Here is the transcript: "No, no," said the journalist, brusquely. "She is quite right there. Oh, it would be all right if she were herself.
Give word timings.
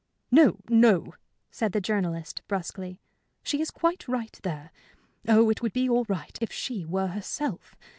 "No, 0.31 0.57
no," 0.67 1.13
said 1.51 1.73
the 1.73 1.79
journalist, 1.79 2.41
brusquely. 2.47 2.99
"She 3.43 3.61
is 3.61 3.69
quite 3.69 4.07
right 4.07 4.39
there. 4.41 4.71
Oh, 5.27 5.51
it 5.51 5.61
would 5.61 5.73
be 5.73 5.87
all 5.87 6.07
right 6.09 6.35
if 6.41 6.51
she 6.51 6.83
were 6.83 7.09
herself. 7.09 7.75